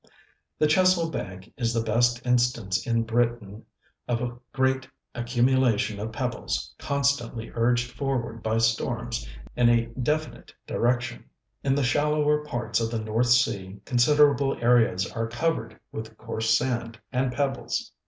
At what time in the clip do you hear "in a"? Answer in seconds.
9.55-9.85